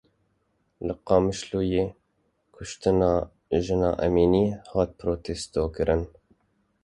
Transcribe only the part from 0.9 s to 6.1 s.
Qamişloyê kuştina Jîna Emînî hat protestokirin.